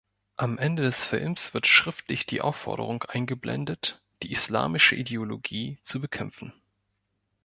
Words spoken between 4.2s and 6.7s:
„die islamische Ideologie“ zu bekämpfen.